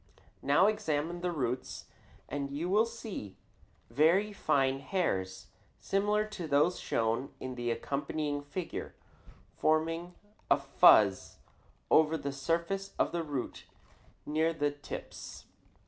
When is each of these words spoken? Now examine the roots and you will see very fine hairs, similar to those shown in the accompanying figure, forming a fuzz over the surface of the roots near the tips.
Now 0.41 0.65
examine 0.65 1.21
the 1.21 1.29
roots 1.31 1.85
and 2.27 2.49
you 2.49 2.69
will 2.69 2.87
see 2.87 3.37
very 3.91 4.33
fine 4.33 4.79
hairs, 4.79 5.45
similar 5.79 6.25
to 6.25 6.47
those 6.47 6.79
shown 6.79 7.29
in 7.39 7.53
the 7.53 7.69
accompanying 7.69 8.41
figure, 8.41 8.95
forming 9.55 10.15
a 10.49 10.57
fuzz 10.57 11.37
over 11.91 12.17
the 12.17 12.31
surface 12.31 12.95
of 12.97 13.11
the 13.11 13.21
roots 13.21 13.65
near 14.25 14.53
the 14.53 14.71
tips. 14.71 15.45